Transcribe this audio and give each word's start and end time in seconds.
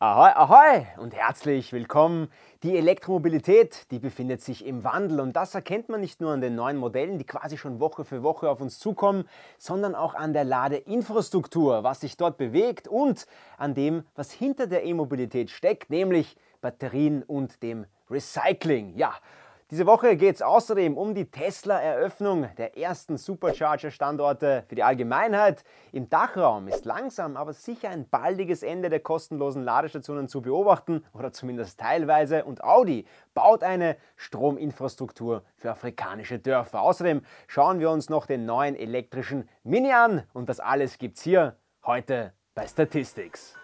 Ahoi, 0.00 0.30
ahoi 0.32 0.86
und 0.98 1.12
herzlich 1.12 1.72
willkommen. 1.72 2.30
Die 2.62 2.76
Elektromobilität, 2.76 3.90
die 3.90 3.98
befindet 3.98 4.40
sich 4.40 4.64
im 4.64 4.84
Wandel 4.84 5.18
und 5.18 5.34
das 5.34 5.56
erkennt 5.56 5.88
man 5.88 6.00
nicht 6.00 6.20
nur 6.20 6.30
an 6.30 6.40
den 6.40 6.54
neuen 6.54 6.76
Modellen, 6.76 7.18
die 7.18 7.24
quasi 7.24 7.58
schon 7.58 7.80
Woche 7.80 8.04
für 8.04 8.22
Woche 8.22 8.48
auf 8.48 8.60
uns 8.60 8.78
zukommen, 8.78 9.28
sondern 9.58 9.96
auch 9.96 10.14
an 10.14 10.32
der 10.32 10.44
Ladeinfrastruktur, 10.44 11.82
was 11.82 12.02
sich 12.02 12.16
dort 12.16 12.38
bewegt 12.38 12.86
und 12.86 13.26
an 13.56 13.74
dem, 13.74 14.04
was 14.14 14.30
hinter 14.30 14.68
der 14.68 14.84
E-Mobilität 14.84 15.50
steckt, 15.50 15.90
nämlich 15.90 16.36
Batterien 16.60 17.24
und 17.24 17.60
dem 17.64 17.84
Recycling. 18.08 18.96
Ja, 18.96 19.14
diese 19.70 19.84
Woche 19.84 20.16
geht 20.16 20.36
es 20.36 20.40
außerdem 20.40 20.96
um 20.96 21.14
die 21.14 21.30
Tesla-Eröffnung 21.30 22.48
der 22.56 22.78
ersten 22.78 23.18
Supercharger-Standorte 23.18 24.64
für 24.66 24.74
die 24.74 24.82
Allgemeinheit. 24.82 25.62
Im 25.92 26.08
Dachraum 26.08 26.68
ist 26.68 26.86
langsam, 26.86 27.36
aber 27.36 27.52
sicher 27.52 27.90
ein 27.90 28.08
baldiges 28.08 28.62
Ende 28.62 28.88
der 28.88 29.00
kostenlosen 29.00 29.62
Ladestationen 29.62 30.26
zu 30.26 30.40
beobachten 30.40 31.04
oder 31.12 31.34
zumindest 31.34 31.78
teilweise. 31.80 32.46
Und 32.46 32.64
Audi 32.64 33.04
baut 33.34 33.62
eine 33.62 33.98
Strominfrastruktur 34.16 35.42
für 35.58 35.70
afrikanische 35.70 36.38
Dörfer. 36.38 36.80
Außerdem 36.80 37.20
schauen 37.46 37.78
wir 37.78 37.90
uns 37.90 38.08
noch 38.08 38.24
den 38.24 38.46
neuen 38.46 38.74
elektrischen 38.74 39.50
Mini 39.64 39.92
an 39.92 40.22
und 40.32 40.48
das 40.48 40.60
alles 40.60 40.96
gibt's 40.96 41.20
hier 41.20 41.56
heute 41.84 42.32
bei 42.54 42.66
Statistics. 42.66 43.57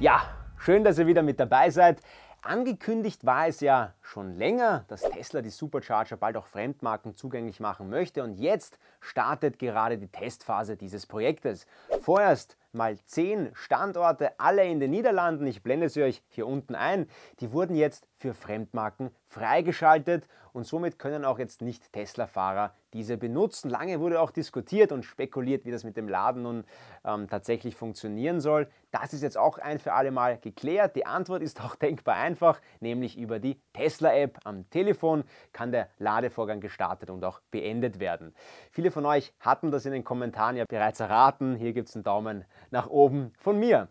Ja, 0.00 0.22
schön, 0.58 0.82
dass 0.82 0.98
ihr 0.98 1.06
wieder 1.06 1.22
mit 1.22 1.38
dabei 1.38 1.70
seid. 1.70 2.00
Angekündigt 2.42 3.24
war 3.24 3.46
es 3.46 3.60
ja 3.60 3.94
schon 4.02 4.36
länger, 4.36 4.84
dass 4.88 5.02
Tesla 5.02 5.40
die 5.40 5.50
Supercharger 5.50 6.16
bald 6.16 6.36
auch 6.36 6.46
Fremdmarken 6.46 7.14
zugänglich 7.14 7.60
machen 7.60 7.88
möchte 7.88 8.24
und 8.24 8.34
jetzt 8.34 8.78
startet 9.00 9.58
gerade 9.60 9.96
die 9.96 10.08
Testphase 10.08 10.76
dieses 10.76 11.06
Projektes. 11.06 11.66
Vorerst 12.00 12.58
mal 12.72 12.98
zehn 13.04 13.50
Standorte, 13.54 14.38
alle 14.38 14.64
in 14.64 14.80
den 14.80 14.90
Niederlanden. 14.90 15.46
Ich 15.46 15.62
blende 15.62 15.88
sie 15.88 16.02
euch 16.02 16.22
hier 16.28 16.48
unten 16.48 16.74
ein. 16.74 17.06
Die 17.38 17.52
wurden 17.52 17.76
jetzt 17.76 18.08
für 18.24 18.32
Fremdmarken 18.32 19.10
freigeschaltet 19.26 20.26
und 20.54 20.64
somit 20.64 20.98
können 20.98 21.26
auch 21.26 21.38
jetzt 21.38 21.60
nicht 21.60 21.92
Tesla-Fahrer 21.92 22.72
diese 22.94 23.18
benutzen. 23.18 23.68
Lange 23.68 24.00
wurde 24.00 24.18
auch 24.18 24.30
diskutiert 24.30 24.92
und 24.92 25.02
spekuliert, 25.02 25.66
wie 25.66 25.70
das 25.70 25.84
mit 25.84 25.98
dem 25.98 26.08
Laden 26.08 26.42
nun 26.42 26.64
ähm, 27.04 27.28
tatsächlich 27.28 27.76
funktionieren 27.76 28.40
soll. 28.40 28.66
Das 28.92 29.12
ist 29.12 29.22
jetzt 29.22 29.36
auch 29.36 29.58
ein 29.58 29.78
für 29.78 29.92
alle 29.92 30.10
Mal 30.10 30.38
geklärt. 30.38 30.96
Die 30.96 31.04
Antwort 31.04 31.42
ist 31.42 31.60
auch 31.60 31.74
denkbar 31.74 32.14
einfach, 32.14 32.62
nämlich 32.80 33.18
über 33.18 33.40
die 33.40 33.60
Tesla-App 33.74 34.38
am 34.44 34.70
Telefon 34.70 35.24
kann 35.52 35.70
der 35.70 35.90
Ladevorgang 35.98 36.60
gestartet 36.60 37.10
und 37.10 37.22
auch 37.26 37.40
beendet 37.50 38.00
werden. 38.00 38.34
Viele 38.70 38.90
von 38.90 39.04
euch 39.04 39.34
hatten 39.38 39.70
das 39.70 39.84
in 39.84 39.92
den 39.92 40.02
Kommentaren 40.02 40.56
ja 40.56 40.64
bereits 40.66 40.98
erraten. 40.98 41.56
Hier 41.56 41.74
gibt 41.74 41.90
es 41.90 41.94
einen 41.94 42.04
Daumen 42.04 42.46
nach 42.70 42.86
oben 42.86 43.34
von 43.38 43.58
mir. 43.58 43.88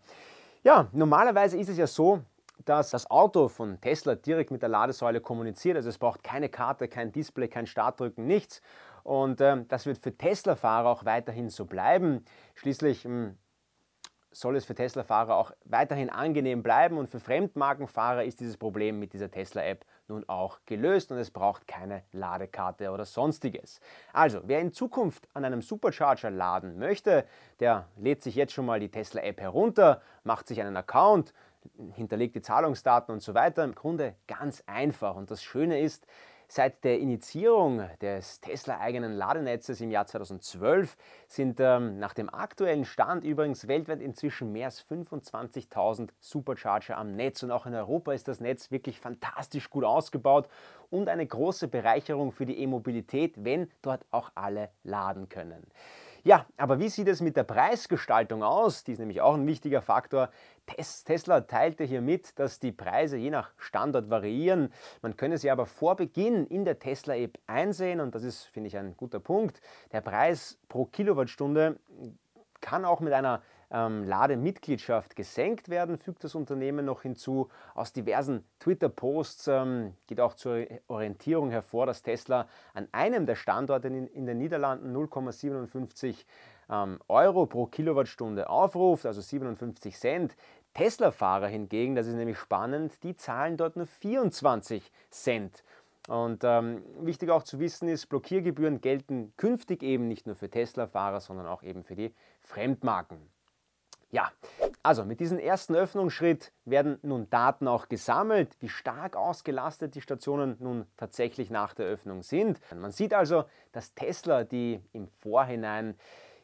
Ja, 0.64 0.88
normalerweise 0.90 1.56
ist 1.56 1.68
es 1.68 1.76
ja 1.76 1.86
so, 1.86 2.22
dass 2.64 2.90
das 2.90 3.10
Auto 3.10 3.48
von 3.48 3.80
Tesla 3.80 4.14
direkt 4.14 4.50
mit 4.50 4.62
der 4.62 4.68
Ladesäule 4.68 5.20
kommuniziert. 5.20 5.76
Also 5.76 5.88
es 5.88 5.98
braucht 5.98 6.22
keine 6.22 6.48
Karte, 6.48 6.88
kein 6.88 7.12
Display, 7.12 7.48
kein 7.48 7.66
Startdrücken, 7.66 8.26
nichts. 8.26 8.62
Und 9.02 9.40
äh, 9.40 9.64
das 9.68 9.86
wird 9.86 9.98
für 9.98 10.16
Tesla-Fahrer 10.16 10.88
auch 10.88 11.04
weiterhin 11.04 11.50
so 11.50 11.66
bleiben. 11.66 12.24
Schließlich 12.54 13.04
hm, 13.04 13.36
soll 14.34 14.56
es 14.56 14.64
für 14.64 14.74
Tesla-Fahrer 14.74 15.36
auch 15.36 15.52
weiterhin 15.64 16.10
angenehm 16.10 16.62
bleiben 16.62 16.98
und 16.98 17.08
für 17.08 17.20
Fremdmarkenfahrer 17.20 18.24
ist 18.24 18.40
dieses 18.40 18.56
Problem 18.56 18.98
mit 18.98 19.12
dieser 19.12 19.30
Tesla-App 19.30 19.84
nun 20.08 20.28
auch 20.28 20.58
gelöst 20.66 21.12
und 21.12 21.18
es 21.18 21.30
braucht 21.30 21.66
keine 21.66 22.02
Ladekarte 22.12 22.90
oder 22.90 23.04
sonstiges. 23.04 23.80
Also, 24.12 24.40
wer 24.44 24.60
in 24.60 24.72
Zukunft 24.72 25.28
an 25.34 25.44
einem 25.44 25.62
Supercharger 25.62 26.30
laden 26.30 26.78
möchte, 26.78 27.24
der 27.60 27.88
lädt 27.96 28.22
sich 28.22 28.34
jetzt 28.34 28.52
schon 28.52 28.66
mal 28.66 28.80
die 28.80 28.90
Tesla-App 28.90 29.40
herunter, 29.40 30.02
macht 30.24 30.46
sich 30.48 30.60
einen 30.60 30.76
Account, 30.76 31.32
hinterlegt 31.94 32.34
die 32.36 32.42
Zahlungsdaten 32.42 33.12
und 33.12 33.20
so 33.20 33.34
weiter. 33.34 33.64
Im 33.64 33.74
Grunde 33.74 34.14
ganz 34.26 34.62
einfach 34.66 35.16
und 35.16 35.30
das 35.30 35.42
Schöne 35.42 35.80
ist, 35.80 36.06
Seit 36.48 36.84
der 36.84 36.98
Initiierung 37.00 37.88
des 38.00 38.40
Tesla-eigenen 38.40 39.12
Ladenetzes 39.12 39.80
im 39.80 39.90
Jahr 39.90 40.06
2012 40.06 40.96
sind 41.26 41.58
ähm, 41.58 41.98
nach 41.98 42.14
dem 42.14 42.32
aktuellen 42.32 42.84
Stand 42.84 43.24
übrigens 43.24 43.66
weltweit 43.66 44.00
inzwischen 44.00 44.52
mehr 44.52 44.66
als 44.66 44.84
25.000 44.84 46.10
Supercharger 46.20 46.98
am 46.98 47.16
Netz 47.16 47.42
und 47.42 47.50
auch 47.50 47.66
in 47.66 47.74
Europa 47.74 48.12
ist 48.12 48.28
das 48.28 48.40
Netz 48.40 48.70
wirklich 48.70 49.00
fantastisch 49.00 49.70
gut 49.70 49.84
ausgebaut 49.84 50.48
und 50.90 51.08
eine 51.08 51.26
große 51.26 51.66
Bereicherung 51.66 52.30
für 52.30 52.46
die 52.46 52.58
E-Mobilität, 52.58 53.42
wenn 53.42 53.70
dort 53.80 54.04
auch 54.10 54.30
alle 54.34 54.70
laden 54.82 55.28
können. 55.28 55.66
Ja, 56.26 56.46
aber 56.56 56.78
wie 56.78 56.88
sieht 56.88 57.08
es 57.08 57.20
mit 57.20 57.36
der 57.36 57.44
Preisgestaltung 57.44 58.42
aus? 58.42 58.82
Die 58.82 58.92
ist 58.92 58.98
nämlich 58.98 59.20
auch 59.20 59.34
ein 59.34 59.46
wichtiger 59.46 59.82
Faktor. 59.82 60.30
Tesla 60.64 61.42
teilte 61.42 61.84
hier 61.84 62.00
mit, 62.00 62.38
dass 62.38 62.58
die 62.58 62.72
Preise 62.72 63.18
je 63.18 63.28
nach 63.28 63.50
Standort 63.58 64.08
variieren. 64.08 64.72
Man 65.02 65.18
könne 65.18 65.36
sie 65.36 65.50
aber 65.50 65.66
vor 65.66 65.96
Beginn 65.96 66.46
in 66.46 66.64
der 66.64 66.78
Tesla-App 66.78 67.38
einsehen 67.46 68.00
und 68.00 68.14
das 68.14 68.22
ist, 68.22 68.44
finde 68.44 68.68
ich, 68.68 68.78
ein 68.78 68.96
guter 68.96 69.20
Punkt. 69.20 69.60
Der 69.92 70.00
Preis 70.00 70.58
pro 70.70 70.86
Kilowattstunde 70.86 71.78
kann 72.62 72.86
auch 72.86 73.00
mit 73.00 73.12
einer 73.12 73.42
ähm, 73.70 74.04
Lademitgliedschaft 74.04 75.16
gesenkt 75.16 75.68
werden, 75.68 75.98
fügt 75.98 76.24
das 76.24 76.34
Unternehmen 76.34 76.84
noch 76.84 77.02
hinzu. 77.02 77.48
Aus 77.74 77.92
diversen 77.92 78.44
Twitter-Posts 78.60 79.48
ähm, 79.48 79.94
geht 80.06 80.20
auch 80.20 80.34
zur 80.34 80.66
Orientierung 80.88 81.50
hervor, 81.50 81.86
dass 81.86 82.02
Tesla 82.02 82.48
an 82.72 82.88
einem 82.92 83.26
der 83.26 83.34
Standorte 83.34 83.88
in, 83.88 84.06
in 84.08 84.26
den 84.26 84.38
Niederlanden 84.38 84.94
0,57 84.94 86.24
ähm, 86.70 86.98
Euro 87.08 87.46
pro 87.46 87.66
Kilowattstunde 87.66 88.48
aufruft, 88.48 89.06
also 89.06 89.20
57 89.20 89.96
Cent. 89.96 90.36
Tesla-Fahrer 90.74 91.46
hingegen, 91.46 91.94
das 91.94 92.08
ist 92.08 92.16
nämlich 92.16 92.38
spannend, 92.38 93.02
die 93.04 93.16
zahlen 93.16 93.56
dort 93.56 93.76
nur 93.76 93.86
24 93.86 94.90
Cent. 95.10 95.62
Und 96.08 96.44
ähm, 96.44 96.82
wichtig 97.00 97.30
auch 97.30 97.44
zu 97.44 97.60
wissen 97.60 97.88
ist, 97.88 98.08
Blockiergebühren 98.08 98.80
gelten 98.80 99.32
künftig 99.36 99.82
eben 99.82 100.06
nicht 100.06 100.26
nur 100.26 100.36
für 100.36 100.50
Tesla-Fahrer, 100.50 101.20
sondern 101.20 101.46
auch 101.46 101.62
eben 101.62 101.82
für 101.82 101.94
die 101.94 102.12
Fremdmarken. 102.42 103.18
Ja, 104.14 104.30
also 104.84 105.04
mit 105.04 105.18
diesem 105.18 105.40
ersten 105.40 105.74
Öffnungsschritt 105.74 106.52
werden 106.64 107.00
nun 107.02 107.28
Daten 107.30 107.66
auch 107.66 107.88
gesammelt, 107.88 108.54
wie 108.60 108.68
stark 108.68 109.16
ausgelastet 109.16 109.96
die 109.96 110.00
Stationen 110.00 110.54
nun 110.60 110.86
tatsächlich 110.96 111.50
nach 111.50 111.74
der 111.74 111.86
Öffnung 111.86 112.22
sind. 112.22 112.60
Man 112.72 112.92
sieht 112.92 113.12
also, 113.12 113.42
dass 113.72 113.92
Tesla 113.94 114.44
die 114.44 114.80
im 114.92 115.08
Vorhinein 115.08 115.96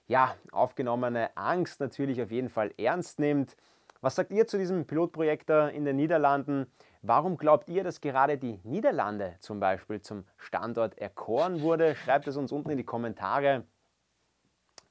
ja, 0.09 0.34
aufgenommene 0.50 1.30
Angst 1.36 1.78
natürlich 1.78 2.20
auf 2.20 2.32
jeden 2.32 2.48
Fall 2.48 2.75
ernst 2.76 3.20
nimmt. 3.20 3.56
Was 4.00 4.16
sagt 4.16 4.32
ihr 4.32 4.48
zu 4.48 4.59
diesem 4.59 4.84
Pilotprojekt 4.84 5.48
in 5.50 5.84
den 5.84 5.94
Niederlanden? 5.94 6.66
Warum 7.03 7.36
glaubt 7.36 7.69
ihr, 7.69 7.84
dass 7.84 8.00
gerade 8.00 8.36
die 8.36 8.59
Niederlande 8.64 9.36
zum 9.38 9.60
Beispiel 9.60 10.00
zum 10.00 10.25
Standort 10.38 10.98
erkoren 10.98 11.60
wurde? 11.60 11.94
Schreibt 11.94 12.26
es 12.26 12.36
uns 12.36 12.50
unten 12.50 12.70
in 12.70 12.78
die 12.78 12.84
Kommentare. 12.84 13.62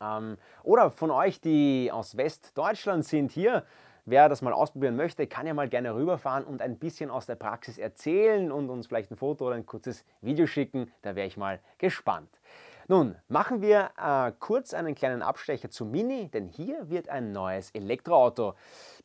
Ähm, 0.02 0.38
oder 0.64 0.92
von 0.92 1.12
euch, 1.12 1.42
die 1.42 1.92
aus 1.92 2.18
Westdeutschland 2.18 3.06
sind 3.06 3.32
hier, 3.32 3.66
wer 4.06 4.30
das 4.30 4.42
mal 4.42 4.54
ausprobieren 4.54 4.96
möchte, 4.96 5.28
kann 5.28 5.46
ja 5.46 5.54
mal 5.54 5.70
gerne 5.70 5.94
rüberfahren 5.94 6.44
und 6.44 6.62
ein 6.62 6.78
bisschen 6.78 7.10
aus 7.12 7.26
der 7.26 7.36
Praxis 7.36 7.78
erzählen 7.78 8.52
und 8.52 8.70
uns 8.70 8.88
vielleicht 8.88 9.12
ein 9.12 9.18
Foto 9.18 9.48
oder 9.48 9.56
ein 9.56 9.66
kurzes 9.66 10.06
Video 10.22 10.48
schicken. 10.48 10.92
Da 11.02 11.16
wäre 11.16 11.28
ich 11.28 11.38
mal 11.38 11.60
gespannt. 11.78 12.30
Nun, 12.88 13.16
machen 13.28 13.62
wir 13.62 13.92
äh, 14.04 14.32
kurz 14.40 14.74
einen 14.74 14.96
kleinen 14.96 15.22
Abstecher 15.22 15.70
zu 15.70 15.86
Mini, 15.86 16.28
denn 16.28 16.48
hier 16.48 16.90
wird 16.90 17.08
ein 17.08 17.32
neues 17.32 17.70
Elektroauto 17.72 18.56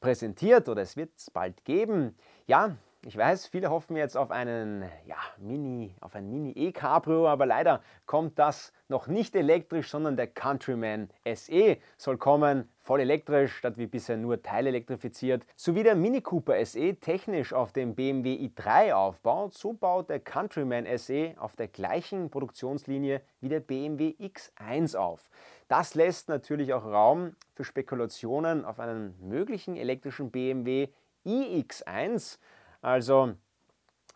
präsentiert 0.00 0.70
oder 0.70 0.80
es 0.80 0.96
wird 0.96 1.10
es 1.18 1.30
bald 1.30 1.66
geben. 1.66 2.16
Ja, 2.46 2.76
ich 3.06 3.16
weiß, 3.16 3.46
viele 3.46 3.68
hoffen 3.68 3.96
jetzt 3.96 4.16
auf 4.16 4.30
einen 4.30 4.82
ja, 5.06 5.16
Mini, 5.36 5.94
auf 6.00 6.14
ein 6.14 6.30
Mini 6.30 6.52
E-Cabrio, 6.52 7.28
aber 7.28 7.44
leider 7.44 7.82
kommt 8.06 8.38
das 8.38 8.72
noch 8.88 9.08
nicht 9.08 9.36
elektrisch, 9.36 9.90
sondern 9.90 10.16
der 10.16 10.26
Countryman 10.26 11.10
SE 11.34 11.76
soll 11.98 12.16
kommen, 12.16 12.68
voll 12.80 13.00
elektrisch, 13.00 13.56
statt 13.56 13.76
wie 13.76 13.86
bisher 13.86 14.16
nur 14.16 14.42
teilelektrifiziert. 14.42 15.44
So 15.54 15.74
wie 15.74 15.82
der 15.82 15.96
Mini 15.96 16.22
Cooper 16.22 16.64
SE 16.64 16.94
technisch 16.94 17.52
auf 17.52 17.72
dem 17.72 17.94
BMW 17.94 18.36
i3 18.36 18.94
aufbaut, 18.94 19.52
so 19.52 19.74
baut 19.74 20.08
der 20.08 20.20
Countryman 20.20 20.86
SE 20.96 21.34
auf 21.36 21.56
der 21.56 21.68
gleichen 21.68 22.30
Produktionslinie 22.30 23.20
wie 23.40 23.50
der 23.50 23.60
BMW 23.60 24.14
X1 24.18 24.96
auf. 24.96 25.28
Das 25.68 25.94
lässt 25.94 26.30
natürlich 26.30 26.72
auch 26.72 26.84
Raum 26.84 27.36
für 27.52 27.64
Spekulationen 27.64 28.64
auf 28.64 28.80
einen 28.80 29.14
möglichen 29.20 29.76
elektrischen 29.76 30.30
BMW 30.30 30.88
iX1 31.26 32.38
also 32.84 33.34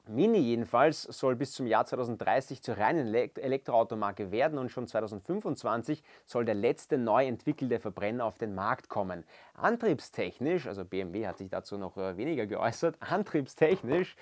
Mini 0.08 0.38
jedenfalls 0.38 1.02
soll 1.02 1.36
bis 1.36 1.52
zum 1.52 1.66
Jahr 1.66 1.84
2030 1.84 2.62
zur 2.62 2.78
reinen 2.78 3.14
Elektroautomarke 3.14 4.30
werden 4.30 4.58
und 4.58 4.70
schon 4.70 4.86
2025 4.86 6.02
soll 6.24 6.46
der 6.46 6.54
letzte 6.54 6.96
neu 6.96 7.26
entwickelte 7.26 7.78
Verbrenner 7.78 8.24
auf 8.24 8.38
den 8.38 8.54
Markt 8.54 8.88
kommen. 8.88 9.24
Antriebstechnisch, 9.54 10.66
also 10.66 10.84
BMW 10.84 11.26
hat 11.26 11.36
sich 11.36 11.50
dazu 11.50 11.76
noch 11.76 11.98
äh, 11.98 12.16
weniger 12.16 12.46
geäußert, 12.46 12.96
antriebstechnisch 13.00 14.16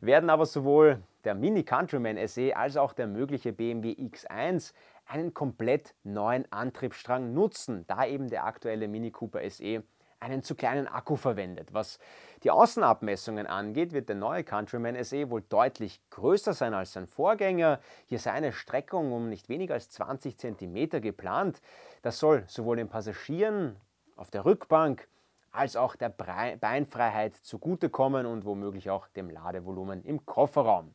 werden 0.00 0.30
aber 0.30 0.46
sowohl 0.46 1.02
der 1.24 1.34
Mini 1.34 1.64
Countryman 1.64 2.16
SE 2.28 2.56
als 2.56 2.78
auch 2.78 2.94
der 2.94 3.06
mögliche 3.06 3.52
BMW 3.52 3.92
X1 3.92 4.72
einen 5.04 5.34
komplett 5.34 5.94
neuen 6.02 6.50
Antriebsstrang 6.50 7.34
nutzen, 7.34 7.84
da 7.86 8.06
eben 8.06 8.28
der 8.28 8.44
aktuelle 8.44 8.88
Mini 8.88 9.10
Cooper 9.10 9.48
SE 9.50 9.82
einen 10.26 10.42
zu 10.42 10.54
kleinen 10.54 10.88
Akku 10.88 11.16
verwendet. 11.16 11.72
Was 11.72 11.98
die 12.42 12.50
Außenabmessungen 12.50 13.46
angeht, 13.46 13.92
wird 13.92 14.08
der 14.08 14.16
neue 14.16 14.42
Countryman 14.42 15.02
SE 15.04 15.30
wohl 15.30 15.42
deutlich 15.42 16.00
größer 16.10 16.52
sein 16.52 16.74
als 16.74 16.92
sein 16.92 17.06
Vorgänger. 17.06 17.80
Hier 18.06 18.18
sei 18.18 18.32
eine 18.32 18.52
Streckung 18.52 19.12
um 19.12 19.28
nicht 19.28 19.48
weniger 19.48 19.74
als 19.74 19.88
20 19.90 20.36
cm 20.36 21.00
geplant. 21.00 21.60
Das 22.02 22.18
soll 22.18 22.44
sowohl 22.48 22.76
den 22.76 22.88
Passagieren 22.88 23.76
auf 24.16 24.30
der 24.30 24.44
Rückbank 24.44 25.08
als 25.52 25.76
auch 25.76 25.96
der 25.96 26.10
Beinfreiheit 26.10 27.36
zugutekommen 27.36 28.26
und 28.26 28.44
womöglich 28.44 28.90
auch 28.90 29.08
dem 29.08 29.30
Ladevolumen 29.30 30.02
im 30.04 30.26
Kofferraum. 30.26 30.92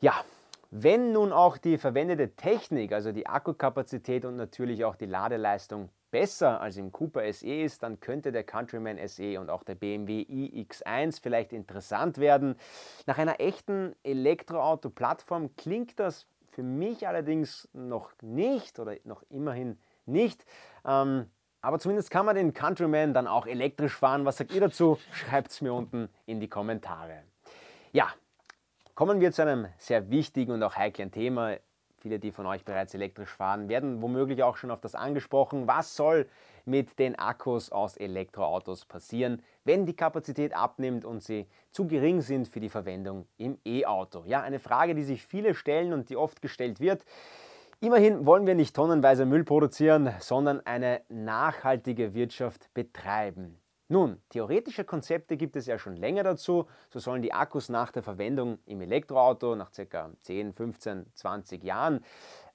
Ja, 0.00 0.14
wenn 0.70 1.12
nun 1.12 1.32
auch 1.32 1.58
die 1.58 1.76
verwendete 1.76 2.34
Technik, 2.34 2.92
also 2.92 3.12
die 3.12 3.26
Akkukapazität 3.26 4.24
und 4.24 4.36
natürlich 4.36 4.84
auch 4.84 4.96
die 4.96 5.06
Ladeleistung 5.06 5.90
besser 6.12 6.60
als 6.60 6.76
im 6.76 6.92
Cooper 6.92 7.32
SE 7.32 7.62
ist, 7.62 7.82
dann 7.82 7.98
könnte 7.98 8.30
der 8.30 8.44
Countryman 8.44 8.96
SE 9.08 9.40
und 9.40 9.50
auch 9.50 9.64
der 9.64 9.74
BMW 9.74 10.22
iX1 10.22 11.20
vielleicht 11.20 11.52
interessant 11.52 12.18
werden. 12.18 12.54
Nach 13.06 13.18
einer 13.18 13.40
echten 13.40 13.96
Elektroauto-Plattform 14.04 15.56
klingt 15.56 15.98
das 15.98 16.28
für 16.52 16.62
mich 16.62 17.08
allerdings 17.08 17.68
noch 17.72 18.12
nicht 18.20 18.78
oder 18.78 18.94
noch 19.04 19.24
immerhin 19.30 19.80
nicht. 20.06 20.44
Ähm, 20.84 21.30
aber 21.62 21.78
zumindest 21.78 22.10
kann 22.10 22.26
man 22.26 22.36
den 22.36 22.52
Countryman 22.52 23.14
dann 23.14 23.26
auch 23.26 23.46
elektrisch 23.46 23.96
fahren. 23.96 24.24
Was 24.24 24.36
sagt 24.36 24.52
ihr 24.52 24.60
dazu? 24.60 24.98
Schreibt 25.12 25.50
es 25.50 25.60
mir 25.62 25.72
unten 25.72 26.08
in 26.26 26.40
die 26.40 26.48
Kommentare. 26.48 27.22
Ja, 27.92 28.08
kommen 28.94 29.20
wir 29.20 29.32
zu 29.32 29.42
einem 29.42 29.68
sehr 29.78 30.10
wichtigen 30.10 30.52
und 30.52 30.62
auch 30.62 30.76
heiklen 30.76 31.10
Thema. 31.10 31.56
Viele, 32.02 32.18
die 32.18 32.32
von 32.32 32.46
euch 32.46 32.64
bereits 32.64 32.94
elektrisch 32.94 33.30
fahren, 33.30 33.68
werden 33.68 34.02
womöglich 34.02 34.42
auch 34.42 34.56
schon 34.56 34.72
auf 34.72 34.80
das 34.80 34.96
angesprochen. 34.96 35.68
Was 35.68 35.94
soll 35.94 36.26
mit 36.64 36.98
den 36.98 37.16
Akkus 37.16 37.70
aus 37.70 37.96
Elektroautos 37.96 38.86
passieren, 38.86 39.40
wenn 39.62 39.86
die 39.86 39.94
Kapazität 39.94 40.52
abnimmt 40.52 41.04
und 41.04 41.22
sie 41.22 41.46
zu 41.70 41.86
gering 41.86 42.20
sind 42.20 42.48
für 42.48 42.58
die 42.58 42.70
Verwendung 42.70 43.28
im 43.38 43.56
E-Auto? 43.64 44.24
Ja, 44.26 44.42
eine 44.42 44.58
Frage, 44.58 44.96
die 44.96 45.04
sich 45.04 45.24
viele 45.24 45.54
stellen 45.54 45.92
und 45.92 46.10
die 46.10 46.16
oft 46.16 46.42
gestellt 46.42 46.80
wird. 46.80 47.04
Immerhin 47.78 48.26
wollen 48.26 48.48
wir 48.48 48.56
nicht 48.56 48.74
tonnenweise 48.74 49.24
Müll 49.24 49.44
produzieren, 49.44 50.12
sondern 50.18 50.58
eine 50.66 51.02
nachhaltige 51.08 52.14
Wirtschaft 52.14 52.74
betreiben. 52.74 53.61
Nun, 53.92 54.22
theoretische 54.30 54.84
Konzepte 54.84 55.36
gibt 55.36 55.54
es 55.54 55.66
ja 55.66 55.78
schon 55.78 55.96
länger 55.96 56.22
dazu. 56.22 56.66
So 56.88 56.98
sollen 56.98 57.20
die 57.20 57.34
Akkus 57.34 57.68
nach 57.68 57.92
der 57.92 58.02
Verwendung 58.02 58.58
im 58.64 58.80
Elektroauto 58.80 59.54
nach 59.54 59.70
ca. 59.70 60.08
10, 60.22 60.54
15, 60.54 61.12
20 61.12 61.62
Jahren 61.62 62.02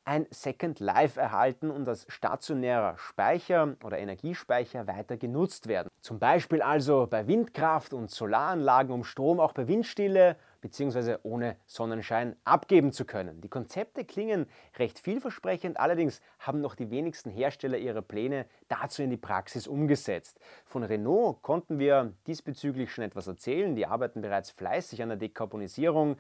ein 0.03 0.25
Second 0.31 0.79
Life 0.79 1.19
erhalten 1.21 1.69
und 1.69 1.87
als 1.87 2.07
stationärer 2.09 2.97
Speicher 2.97 3.75
oder 3.83 3.99
Energiespeicher 3.99 4.87
weiter 4.87 5.15
genutzt 5.15 5.67
werden. 5.67 5.89
Zum 6.01 6.17
Beispiel 6.17 6.63
also 6.63 7.05
bei 7.05 7.27
Windkraft 7.27 7.93
und 7.93 8.09
Solaranlagen, 8.09 8.91
um 8.91 9.03
Strom 9.03 9.39
auch 9.39 9.53
bei 9.53 9.67
Windstille 9.67 10.37
bzw. 10.67 11.17
ohne 11.23 11.57
Sonnenschein 11.65 12.35
abgeben 12.43 12.91
zu 12.91 13.05
können. 13.05 13.41
Die 13.41 13.49
Konzepte 13.49 14.05
klingen 14.05 14.47
recht 14.77 14.99
vielversprechend, 14.99 15.79
allerdings 15.79 16.21
haben 16.39 16.61
noch 16.61 16.75
die 16.75 16.91
wenigsten 16.91 17.29
Hersteller 17.29 17.77
ihre 17.77 18.01
Pläne 18.01 18.45
dazu 18.67 19.01
in 19.01 19.09
die 19.09 19.17
Praxis 19.17 19.67
umgesetzt. 19.67 20.39
Von 20.65 20.83
Renault 20.83 21.41
konnten 21.41 21.79
wir 21.79 22.13
diesbezüglich 22.27 22.91
schon 22.91 23.03
etwas 23.03 23.27
erzählen, 23.27 23.75
die 23.75 23.85
arbeiten 23.85 24.21
bereits 24.21 24.51
fleißig 24.51 25.01
an 25.01 25.09
der 25.09 25.17
Dekarbonisierung. 25.17 26.17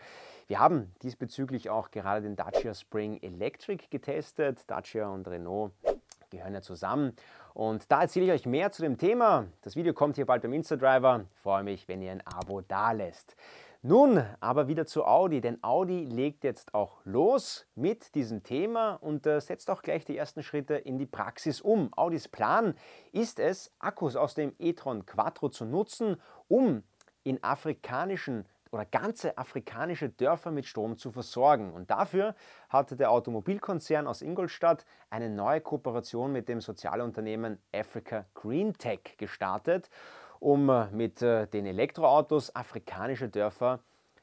Wir 0.47 0.59
haben 0.59 0.93
diesbezüglich 1.01 1.69
auch 1.69 1.91
gerade 1.91 2.21
den 2.21 2.35
Dacia 2.35 2.73
Spring 2.73 3.21
Electric 3.21 3.85
getestet. 3.89 4.59
Dacia 4.67 5.07
und 5.09 5.27
Renault 5.27 5.71
gehören 6.29 6.53
ja 6.53 6.61
zusammen. 6.61 7.13
Und 7.53 7.91
da 7.91 8.01
erzähle 8.01 8.27
ich 8.27 8.31
euch 8.31 8.45
mehr 8.45 8.71
zu 8.71 8.81
dem 8.81 8.97
Thema. 8.97 9.47
Das 9.61 9.75
Video 9.75 9.93
kommt 9.93 10.15
hier 10.15 10.25
bald 10.25 10.43
beim 10.43 10.53
Insta-Driver. 10.53 11.25
Freue 11.41 11.63
mich, 11.63 11.87
wenn 11.87 12.01
ihr 12.01 12.11
ein 12.11 12.21
Abo 12.25 12.61
da 12.61 12.91
lässt. 12.91 13.35
Nun 13.83 14.23
aber 14.39 14.67
wieder 14.67 14.87
zu 14.87 15.05
Audi, 15.05 15.39
denn 15.39 15.63
Audi 15.63 16.05
legt 16.05 16.43
jetzt 16.43 16.73
auch 16.73 16.99
los 17.03 17.67
mit 17.75 18.15
diesem 18.15 18.41
Thema 18.41 18.93
und 18.95 19.27
äh, 19.27 19.39
setzt 19.39 19.69
auch 19.69 19.83
gleich 19.83 20.03
die 20.03 20.17
ersten 20.17 20.41
Schritte 20.41 20.75
in 20.75 20.97
die 20.97 21.05
Praxis 21.05 21.61
um. 21.61 21.93
Audis 21.95 22.27
Plan 22.27 22.73
ist 23.11 23.39
es, 23.39 23.71
Akkus 23.77 24.15
aus 24.15 24.33
dem 24.33 24.55
e-tron 24.57 25.05
Quattro 25.05 25.49
zu 25.49 25.63
nutzen, 25.65 26.17
um 26.47 26.83
in 27.23 27.43
afrikanischen 27.43 28.45
oder 28.71 28.85
ganze 28.85 29.37
afrikanische 29.37 30.09
Dörfer 30.09 30.51
mit 30.51 30.65
Strom 30.65 30.97
zu 30.97 31.11
versorgen. 31.11 31.71
Und 31.71 31.89
dafür 31.89 32.35
hatte 32.69 32.95
der 32.95 33.11
Automobilkonzern 33.11 34.07
aus 34.07 34.21
Ingolstadt 34.21 34.85
eine 35.09 35.29
neue 35.29 35.61
Kooperation 35.61 36.31
mit 36.31 36.49
dem 36.49 36.61
Sozialunternehmen 36.61 37.59
Africa 37.73 38.25
Green 38.33 38.73
Tech 38.73 39.15
gestartet 39.17 39.89
um 40.39 40.69
äh, 40.69 40.89
mit 40.91 41.21
äh, 41.21 41.47
den 41.47 41.65
Elektroautos 41.65 42.55
afrikanische 42.55 43.29
Dörfer 43.29 43.79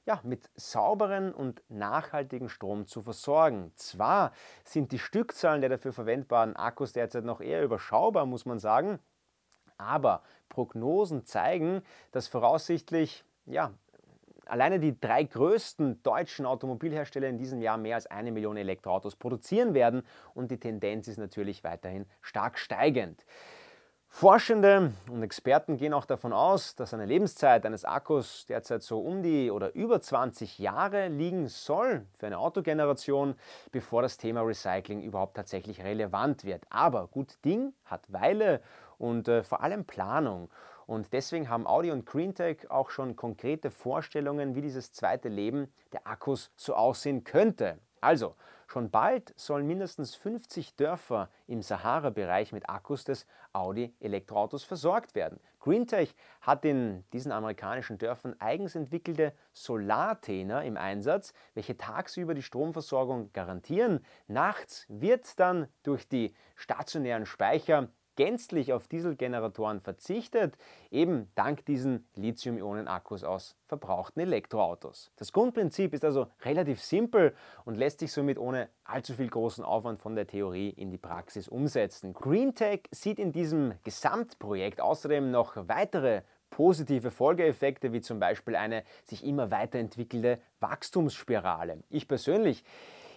ja, 0.06 0.20
mit 0.22 0.50
sauberen 0.54 1.32
und 1.32 1.62
nachhaltigen 1.68 2.48
Strom 2.48 2.86
zu 2.86 3.02
versorgen. 3.02 3.72
Zwar 3.76 4.32
sind 4.62 4.92
die 4.92 4.98
Stückzahlen 4.98 5.60
der 5.60 5.70
dafür 5.70 5.92
verwendbaren 5.92 6.56
Akkus 6.56 6.92
derzeit 6.92 7.24
noch 7.24 7.40
eher 7.40 7.62
überschaubar, 7.62 8.26
muss 8.26 8.44
man 8.44 8.58
sagen, 8.58 8.98
aber 9.78 10.22
Prognosen 10.48 11.24
zeigen, 11.24 11.82
dass 12.12 12.28
voraussichtlich 12.28 13.24
ja, 13.46 13.72
alleine 14.46 14.78
die 14.78 14.98
drei 14.98 15.24
größten 15.24 16.02
deutschen 16.02 16.46
Automobilhersteller 16.46 17.28
in 17.28 17.38
diesem 17.38 17.62
Jahr 17.62 17.78
mehr 17.78 17.96
als 17.96 18.06
eine 18.06 18.30
Million 18.30 18.56
Elektroautos 18.56 19.16
produzieren 19.16 19.74
werden 19.74 20.02
und 20.34 20.50
die 20.50 20.60
Tendenz 20.60 21.08
ist 21.08 21.18
natürlich 21.18 21.64
weiterhin 21.64 22.06
stark 22.20 22.58
steigend. 22.58 23.24
Forschende 24.16 24.92
und 25.10 25.24
Experten 25.24 25.76
gehen 25.76 25.92
auch 25.92 26.04
davon 26.04 26.32
aus, 26.32 26.76
dass 26.76 26.94
eine 26.94 27.04
Lebenszeit 27.04 27.66
eines 27.66 27.84
Akkus 27.84 28.46
derzeit 28.46 28.84
so 28.84 29.00
um 29.00 29.24
die 29.24 29.50
oder 29.50 29.74
über 29.74 30.00
20 30.00 30.60
Jahre 30.60 31.08
liegen 31.08 31.48
soll 31.48 32.06
für 32.16 32.26
eine 32.26 32.38
Autogeneration, 32.38 33.34
bevor 33.72 34.02
das 34.02 34.16
Thema 34.16 34.42
Recycling 34.42 35.02
überhaupt 35.02 35.34
tatsächlich 35.34 35.82
relevant 35.82 36.44
wird. 36.44 36.62
Aber 36.70 37.08
gut 37.08 37.44
Ding 37.44 37.72
hat 37.86 38.02
Weile 38.12 38.60
und 38.98 39.26
äh, 39.26 39.42
vor 39.42 39.62
allem 39.64 39.84
Planung. 39.84 40.48
Und 40.86 41.12
deswegen 41.12 41.48
haben 41.48 41.66
Audi 41.66 41.90
und 41.90 42.06
GreenTech 42.06 42.70
auch 42.70 42.90
schon 42.90 43.16
konkrete 43.16 43.72
Vorstellungen, 43.72 44.54
wie 44.54 44.62
dieses 44.62 44.92
zweite 44.92 45.28
Leben 45.28 45.72
der 45.92 46.06
Akkus 46.06 46.52
so 46.54 46.76
aussehen 46.76 47.24
könnte. 47.24 47.78
Also, 48.00 48.36
schon 48.66 48.90
bald 48.90 49.32
sollen 49.36 49.66
mindestens 49.66 50.14
50 50.14 50.76
Dörfer 50.76 51.30
im 51.46 51.62
Sahara-Bereich 51.62 52.52
mit 52.52 52.68
Akkus 52.68 53.04
des 53.04 53.26
Audi-Elektroautos 53.52 54.64
versorgt 54.64 55.14
werden. 55.14 55.40
GreenTech 55.60 56.14
hat 56.40 56.64
in 56.64 57.04
diesen 57.12 57.32
amerikanischen 57.32 57.98
Dörfern 57.98 58.34
eigens 58.38 58.74
entwickelte 58.74 59.32
Solartäner 59.52 60.64
im 60.64 60.76
Einsatz, 60.76 61.32
welche 61.54 61.76
tagsüber 61.76 62.34
die 62.34 62.42
Stromversorgung 62.42 63.32
garantieren. 63.32 64.04
Nachts 64.26 64.84
wird 64.88 65.40
dann 65.40 65.68
durch 65.82 66.06
die 66.08 66.34
stationären 66.54 67.26
Speicher 67.26 67.88
gänzlich 68.16 68.72
auf 68.72 68.88
Dieselgeneratoren 68.88 69.80
verzichtet, 69.80 70.56
eben 70.90 71.30
dank 71.34 71.64
diesen 71.66 72.06
Lithium-Ionen-Akkus 72.14 73.24
aus 73.24 73.56
verbrauchten 73.66 74.20
Elektroautos. 74.20 75.10
Das 75.16 75.32
Grundprinzip 75.32 75.94
ist 75.94 76.04
also 76.04 76.28
relativ 76.42 76.80
simpel 76.82 77.34
und 77.64 77.76
lässt 77.76 78.00
sich 78.00 78.12
somit 78.12 78.38
ohne 78.38 78.68
allzu 78.84 79.14
viel 79.14 79.28
großen 79.28 79.64
Aufwand 79.64 80.00
von 80.00 80.14
der 80.14 80.26
Theorie 80.26 80.70
in 80.70 80.90
die 80.90 80.98
Praxis 80.98 81.48
umsetzen. 81.48 82.12
GreenTech 82.12 82.82
sieht 82.90 83.18
in 83.18 83.32
diesem 83.32 83.74
Gesamtprojekt 83.82 84.80
außerdem 84.80 85.30
noch 85.30 85.56
weitere 85.68 86.22
positive 86.50 87.10
Folgeeffekte, 87.10 87.92
wie 87.92 88.00
zum 88.00 88.20
Beispiel 88.20 88.54
eine 88.54 88.84
sich 89.04 89.24
immer 89.24 89.50
weiterentwickelnde 89.50 90.38
Wachstumsspirale. 90.60 91.82
Ich 91.90 92.06
persönlich, 92.06 92.64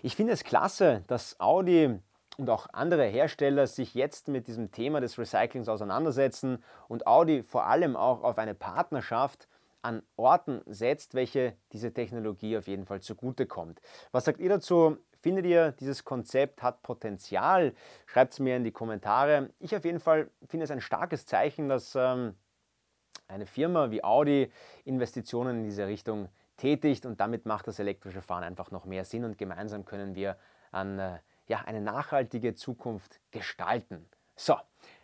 ich 0.02 0.16
finde 0.16 0.34
es 0.34 0.44
klasse, 0.44 1.04
dass 1.08 1.40
Audi 1.40 2.00
und 2.38 2.50
auch 2.50 2.68
andere 2.72 3.06
Hersteller 3.06 3.68
sich 3.68 3.94
jetzt 3.94 4.28
mit 4.28 4.48
diesem 4.48 4.72
Thema 4.72 5.02
des 5.02 5.18
Recyclings 5.18 5.70
auseinandersetzen 5.70 6.64
und 6.88 7.08
Audi 7.08 7.44
vor 7.44 7.66
allem 7.66 7.96
auch 7.96 8.24
auf 8.24 8.38
eine 8.38 8.56
Partnerschaft 8.56 9.48
an 9.82 10.04
Orten 10.16 10.62
setzt, 10.66 11.14
welche 11.14 11.56
diese 11.72 11.94
Technologie 11.94 12.58
auf 12.58 12.68
jeden 12.68 12.86
Fall 12.86 13.02
zugutekommt. 13.02 13.82
Was 14.12 14.26
sagt 14.26 14.40
ihr 14.40 14.50
dazu? 14.50 14.98
Findet 15.22 15.46
ihr, 15.46 15.72
dieses 15.74 16.04
Konzept 16.04 16.62
hat 16.62 16.84
Potenzial? 16.84 17.74
Schreibt 18.06 18.34
es 18.34 18.40
mir 18.40 18.56
in 18.56 18.64
die 18.64 18.72
Kommentare. 18.72 19.50
Ich 19.60 19.76
auf 19.76 19.84
jeden 19.84 20.00
Fall 20.00 20.30
finde 20.48 20.66
es 20.66 20.72
ein 20.72 20.82
starkes 20.82 21.26
Zeichen, 21.26 21.70
dass 21.70 21.96
ähm, 21.96 22.36
eine 23.28 23.46
Firma 23.46 23.92
wie 23.92 24.04
Audi 24.04 24.52
Investitionen 24.86 25.60
in 25.60 25.64
diese 25.64 25.88
Richtung 25.88 26.30
tätigt 26.58 27.06
und 27.06 27.20
damit 27.20 27.46
macht 27.46 27.68
das 27.68 27.80
elektrische 27.80 28.22
Fahren 28.22 28.44
einfach 28.44 28.72
noch 28.72 28.86
mehr 28.86 29.06
Sinn 29.06 29.24
und 29.24 29.38
gemeinsam 29.38 29.86
können 29.86 30.16
wir 30.16 30.38
an, 30.72 31.00
äh, 31.00 31.20
ja, 31.48 31.62
eine 31.66 31.82
nachhaltige 31.82 32.56
Zukunft 32.56 33.20
gestalten. 33.32 34.08
So, 34.36 34.56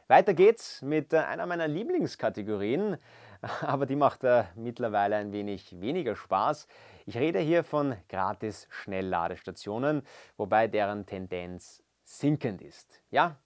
weiter 0.07 0.33
geht's 0.33 0.81
mit 0.81 1.13
äh, 1.13 1.17
einer 1.17 1.45
meiner 1.45 1.67
Lieblingskategorien, 1.67 2.97
aber 3.62 3.85
die 3.85 3.95
macht 3.95 4.23
äh, 4.23 4.43
mittlerweile 4.55 5.15
ein 5.15 5.31
wenig 5.31 5.79
weniger 5.79 6.15
Spaß. 6.15 6.67
Ich 7.05 7.17
rede 7.17 7.39
hier 7.39 7.63
von 7.63 7.95
gratis 8.09 8.67
Schnellladestationen, 8.69 10.03
wobei 10.38 10.67
deren 10.67 11.05
Tendenz 11.05 11.83
sinkend 12.03 12.62
ist. 12.62 13.01
Ja, 13.09 13.38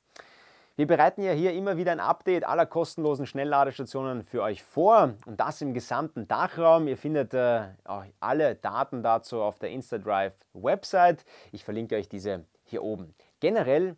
wir 0.75 0.85
bereiten 0.85 1.23
ja 1.23 1.31
hier 1.31 1.53
immer 1.53 1.77
wieder 1.77 1.91
ein 1.91 1.99
Update 1.99 2.43
aller 2.43 2.67
kostenlosen 2.67 3.25
Schnellladestationen 3.25 4.23
für 4.23 4.43
euch 4.43 4.61
vor 4.61 5.15
und 5.25 5.39
das 5.39 5.59
im 5.61 5.73
gesamten 5.73 6.27
Dachraum. 6.27 6.87
Ihr 6.87 6.97
findet 6.97 7.33
äh, 7.33 7.69
alle 8.19 8.55
Daten 8.55 9.01
dazu 9.01 9.41
auf 9.41 9.57
der 9.57 9.71
InstaDrive 9.71 10.33
Website. 10.53 11.25
Ich 11.51 11.63
verlinke 11.63 11.95
euch 11.95 12.09
diese 12.09 12.45
hier 12.67 12.83
oben. 12.83 13.13
Generell 13.39 13.95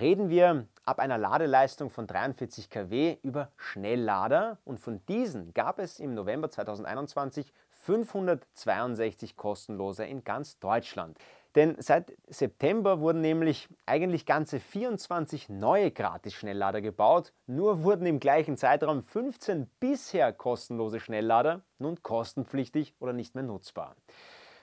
reden 0.00 0.30
wir 0.30 0.66
ab 0.84 0.98
einer 0.98 1.18
Ladeleistung 1.18 1.90
von 1.90 2.06
43 2.06 2.70
kW 2.70 3.18
über 3.22 3.50
Schnelllader 3.56 4.58
und 4.64 4.80
von 4.80 5.04
diesen 5.06 5.52
gab 5.54 5.78
es 5.78 6.00
im 6.00 6.14
November 6.14 6.50
2021 6.50 7.52
562 7.70 9.36
kostenlose 9.36 10.04
in 10.04 10.24
ganz 10.24 10.58
Deutschland. 10.58 11.18
Denn 11.54 11.76
seit 11.78 12.12
September 12.28 13.00
wurden 13.00 13.20
nämlich 13.20 13.68
eigentlich 13.84 14.24
ganze 14.24 14.58
24 14.58 15.50
neue 15.50 15.90
Gratis-Schnelllader 15.90 16.80
gebaut, 16.80 17.34
nur 17.46 17.82
wurden 17.82 18.06
im 18.06 18.20
gleichen 18.20 18.56
Zeitraum 18.56 19.02
15 19.02 19.68
bisher 19.78 20.32
kostenlose 20.32 20.98
Schnelllader 20.98 21.60
nun 21.78 22.02
kostenpflichtig 22.02 22.94
oder 23.00 23.12
nicht 23.12 23.34
mehr 23.34 23.44
nutzbar. 23.44 23.96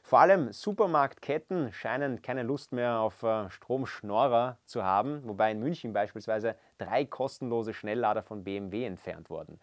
Vor 0.09 0.21
allem 0.21 0.51
Supermarktketten 0.51 1.71
scheinen 1.71 2.23
keine 2.23 2.41
Lust 2.41 2.71
mehr 2.71 2.97
auf 2.97 3.21
äh, 3.21 3.47
Stromschnorrer 3.51 4.57
zu 4.65 4.83
haben, 4.83 5.21
wobei 5.23 5.51
in 5.51 5.59
München 5.59 5.93
beispielsweise 5.93 6.55
drei 6.79 7.05
kostenlose 7.05 7.75
Schnelllader 7.75 8.23
von 8.23 8.43
BMW 8.43 8.85
entfernt 8.85 9.29
wurden. 9.29 9.59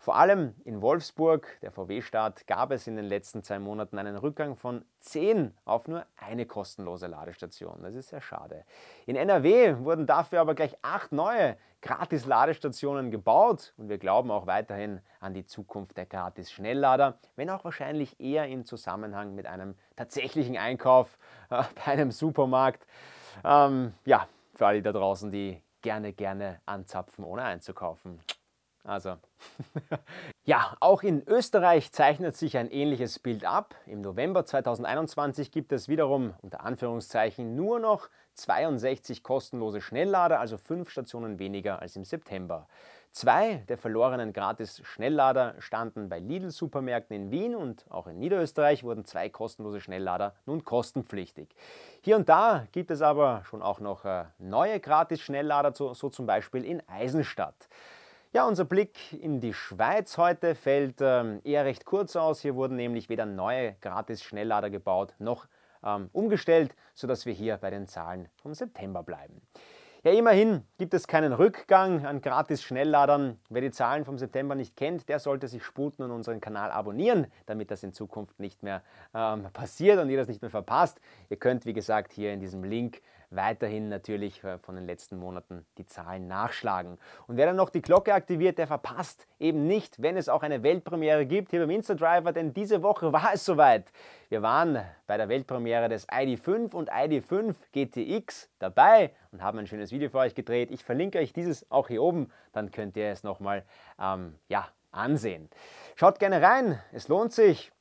Vor 0.00 0.16
allem 0.16 0.54
in 0.64 0.80
Wolfsburg, 0.80 1.46
der 1.60 1.72
VW-Staat, 1.72 2.46
gab 2.46 2.70
es 2.70 2.86
in 2.86 2.96
den 2.96 3.04
letzten 3.04 3.42
zwei 3.42 3.58
Monaten 3.58 3.98
einen 3.98 4.16
Rückgang 4.16 4.56
von 4.56 4.82
10 5.00 5.52
auf 5.66 5.88
nur 5.88 6.06
eine 6.16 6.46
kostenlose 6.46 7.06
Ladestation. 7.06 7.82
Das 7.82 7.94
ist 7.94 8.08
sehr 8.08 8.22
schade. 8.22 8.64
In 9.04 9.14
NRW 9.14 9.76
wurden 9.80 10.06
dafür 10.06 10.40
aber 10.40 10.54
gleich 10.54 10.74
acht 10.80 11.12
neue 11.12 11.58
Gratis-Ladestationen 11.82 13.10
gebaut 13.10 13.74
und 13.76 13.90
wir 13.90 13.98
glauben 13.98 14.30
auch 14.30 14.46
weiterhin 14.46 15.02
an 15.20 15.34
die 15.34 15.44
Zukunft 15.44 15.98
der 15.98 16.06
Gratis-Schnelllader, 16.06 17.18
wenn 17.36 17.50
auch 17.50 17.64
wahrscheinlich 17.64 18.18
eher 18.18 18.48
im 18.48 18.64
Zusammenhang 18.64 19.34
mit 19.34 19.46
einem 19.46 19.74
tatsächlichen 19.96 20.56
Einkauf 20.56 21.18
äh, 21.50 21.62
bei 21.74 21.92
einem 21.92 22.10
Supermarkt. 22.10 22.86
Ähm, 23.44 23.92
ja, 24.06 24.26
für 24.54 24.66
alle 24.66 24.80
da 24.80 24.92
draußen, 24.92 25.30
die 25.30 25.60
gerne, 25.82 26.14
gerne 26.14 26.62
anzapfen, 26.64 27.22
ohne 27.22 27.42
einzukaufen. 27.42 28.18
Also, 28.82 29.16
ja, 30.44 30.76
auch 30.80 31.02
in 31.02 31.26
Österreich 31.26 31.92
zeichnet 31.92 32.36
sich 32.36 32.56
ein 32.56 32.70
ähnliches 32.70 33.18
Bild 33.18 33.44
ab. 33.44 33.74
Im 33.86 34.00
November 34.00 34.44
2021 34.44 35.52
gibt 35.52 35.72
es 35.72 35.88
wiederum 35.88 36.34
unter 36.40 36.64
Anführungszeichen 36.64 37.54
nur 37.54 37.78
noch 37.78 38.08
62 38.34 39.22
kostenlose 39.22 39.80
Schnelllader, 39.80 40.40
also 40.40 40.56
fünf 40.56 40.88
Stationen 40.90 41.38
weniger 41.38 41.80
als 41.80 41.96
im 41.96 42.04
September. 42.04 42.68
Zwei 43.12 43.56
der 43.68 43.76
verlorenen 43.76 44.32
Gratis-Schnelllader 44.32 45.56
standen 45.58 46.08
bei 46.08 46.20
Lidl-Supermärkten 46.20 47.16
in 47.16 47.30
Wien 47.32 47.56
und 47.56 47.84
auch 47.90 48.06
in 48.06 48.20
Niederösterreich 48.20 48.84
wurden 48.84 49.04
zwei 49.04 49.28
kostenlose 49.28 49.80
Schnelllader 49.80 50.36
nun 50.46 50.64
kostenpflichtig. 50.64 51.48
Hier 52.02 52.14
und 52.16 52.28
da 52.28 52.68
gibt 52.70 52.92
es 52.92 53.02
aber 53.02 53.42
schon 53.44 53.62
auch 53.62 53.80
noch 53.80 54.04
äh, 54.04 54.26
neue 54.38 54.78
Gratis-Schnelllader, 54.78 55.74
so, 55.74 55.92
so 55.92 56.08
zum 56.08 56.26
Beispiel 56.26 56.64
in 56.64 56.88
Eisenstadt. 56.88 57.68
Ja, 58.32 58.46
unser 58.46 58.64
Blick 58.64 59.12
in 59.20 59.40
die 59.40 59.52
Schweiz 59.52 60.16
heute 60.16 60.54
fällt 60.54 60.98
ähm, 61.00 61.40
eher 61.42 61.64
recht 61.64 61.84
kurz 61.84 62.14
aus. 62.14 62.40
Hier 62.40 62.54
wurden 62.54 62.76
nämlich 62.76 63.08
weder 63.08 63.26
neue 63.26 63.74
Gratis-Schnelllader 63.80 64.70
gebaut 64.70 65.16
noch 65.18 65.48
ähm, 65.82 66.10
umgestellt, 66.12 66.76
sodass 66.94 67.26
wir 67.26 67.32
hier 67.32 67.56
bei 67.56 67.70
den 67.70 67.88
Zahlen 67.88 68.28
vom 68.36 68.54
September 68.54 69.02
bleiben. 69.02 69.42
Ja, 70.04 70.12
immerhin 70.12 70.62
gibt 70.78 70.94
es 70.94 71.08
keinen 71.08 71.32
Rückgang 71.32 72.06
an 72.06 72.20
Gratis-Schnellladern. 72.20 73.40
Wer 73.48 73.62
die 73.62 73.72
Zahlen 73.72 74.04
vom 74.04 74.16
September 74.16 74.54
nicht 74.54 74.76
kennt, 74.76 75.08
der 75.08 75.18
sollte 75.18 75.48
sich 75.48 75.64
sputen 75.64 76.04
und 76.04 76.12
unseren 76.12 76.40
Kanal 76.40 76.70
abonnieren, 76.70 77.26
damit 77.46 77.72
das 77.72 77.82
in 77.82 77.92
Zukunft 77.92 78.38
nicht 78.38 78.62
mehr 78.62 78.84
ähm, 79.12 79.48
passiert 79.52 79.98
und 79.98 80.08
ihr 80.08 80.16
das 80.16 80.28
nicht 80.28 80.40
mehr 80.40 80.52
verpasst. 80.52 81.00
Ihr 81.30 81.36
könnt, 81.36 81.66
wie 81.66 81.72
gesagt, 81.72 82.12
hier 82.12 82.32
in 82.32 82.38
diesem 82.38 82.62
Link 82.62 83.02
weiterhin 83.30 83.88
natürlich 83.88 84.42
äh, 84.44 84.58
von 84.58 84.74
den 84.74 84.86
letzten 84.86 85.16
Monaten 85.16 85.64
die 85.78 85.86
Zahlen 85.86 86.26
nachschlagen. 86.26 86.98
Und 87.26 87.36
wer 87.36 87.46
dann 87.46 87.56
noch 87.56 87.70
die 87.70 87.82
Glocke 87.82 88.12
aktiviert, 88.12 88.58
der 88.58 88.66
verpasst 88.66 89.26
eben 89.38 89.66
nicht, 89.66 90.02
wenn 90.02 90.16
es 90.16 90.28
auch 90.28 90.42
eine 90.42 90.62
Weltpremiere 90.62 91.26
gibt 91.26 91.50
hier 91.50 91.60
beim 91.60 91.70
Instadriver, 91.70 92.32
denn 92.32 92.52
diese 92.52 92.82
Woche 92.82 93.12
war 93.12 93.30
es 93.34 93.44
soweit. 93.44 93.92
Wir 94.28 94.42
waren 94.42 94.84
bei 95.06 95.16
der 95.16 95.28
Weltpremiere 95.28 95.88
des 95.88 96.08
ID5 96.08 96.74
und 96.74 96.90
ID5 96.90 97.54
GTX 97.72 98.50
dabei 98.58 99.12
und 99.32 99.42
haben 99.42 99.58
ein 99.58 99.66
schönes 99.66 99.92
Video 99.92 100.08
für 100.10 100.18
euch 100.18 100.34
gedreht. 100.34 100.70
Ich 100.70 100.84
verlinke 100.84 101.18
euch 101.18 101.32
dieses 101.32 101.70
auch 101.70 101.88
hier 101.88 102.02
oben, 102.02 102.30
dann 102.52 102.70
könnt 102.70 102.96
ihr 102.96 103.10
es 103.10 103.22
nochmal 103.22 103.64
ähm, 104.00 104.34
ja, 104.48 104.68
ansehen. 104.90 105.48
Schaut 105.96 106.18
gerne 106.18 106.42
rein, 106.42 106.80
es 106.92 107.08
lohnt 107.08 107.32
sich. 107.32 107.72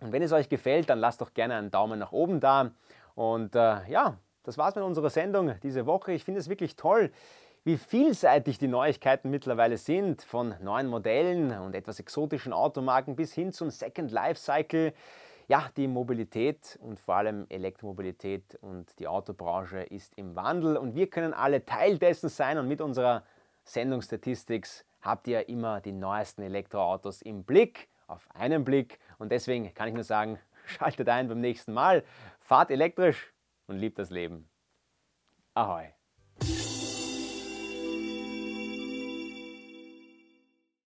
Und 0.00 0.12
wenn 0.12 0.22
es 0.22 0.32
euch 0.32 0.48
gefällt, 0.48 0.90
dann 0.90 0.98
lasst 0.98 1.20
doch 1.20 1.32
gerne 1.32 1.54
einen 1.54 1.70
Daumen 1.70 1.98
nach 1.98 2.12
oben 2.12 2.40
da. 2.40 2.72
Und 3.14 3.54
äh, 3.54 3.88
ja, 3.88 4.18
das 4.44 4.58
war's 4.58 4.74
mit 4.74 4.84
unserer 4.84 5.10
Sendung 5.10 5.54
diese 5.62 5.86
Woche. 5.86 6.12
Ich 6.12 6.24
finde 6.24 6.38
es 6.38 6.48
wirklich 6.48 6.76
toll, 6.76 7.10
wie 7.64 7.78
vielseitig 7.78 8.58
die 8.58 8.68
Neuigkeiten 8.68 9.30
mittlerweile 9.30 9.78
sind, 9.78 10.20
von 10.20 10.54
neuen 10.60 10.86
Modellen 10.86 11.58
und 11.58 11.74
etwas 11.74 11.98
exotischen 11.98 12.52
Automarken 12.52 13.16
bis 13.16 13.32
hin 13.32 13.52
zum 13.52 13.70
Second 13.70 14.10
Life 14.12 14.38
Cycle. 14.38 14.92
Ja, 15.48 15.70
die 15.76 15.88
Mobilität 15.88 16.78
und 16.82 17.00
vor 17.00 17.16
allem 17.16 17.46
Elektromobilität 17.48 18.58
und 18.60 18.98
die 18.98 19.08
Autobranche 19.08 19.80
ist 19.80 20.16
im 20.16 20.36
Wandel. 20.36 20.76
Und 20.76 20.94
wir 20.94 21.08
können 21.08 21.32
alle 21.32 21.64
Teil 21.64 21.98
dessen 21.98 22.28
sein. 22.28 22.58
Und 22.58 22.68
mit 22.68 22.82
unserer 22.82 23.24
Sendung 23.64 24.02
Statistics 24.02 24.84
habt 25.00 25.26
ihr 25.26 25.48
immer 25.48 25.80
die 25.80 25.92
neuesten 25.92 26.42
Elektroautos 26.42 27.22
im 27.22 27.44
Blick, 27.44 27.88
auf 28.06 28.26
einen 28.34 28.64
Blick. 28.64 28.98
Und 29.18 29.32
deswegen 29.32 29.72
kann 29.72 29.88
ich 29.88 29.94
nur 29.94 30.04
sagen, 30.04 30.38
schaltet 30.66 31.08
ein 31.08 31.28
beim 31.28 31.40
nächsten 31.40 31.72
Mal, 31.72 32.04
fahrt 32.40 32.70
elektrisch 32.70 33.33
und 33.66 33.78
liebt 33.78 33.98
das 33.98 34.10
Leben. 34.10 34.48
Ahoi! 35.54 35.94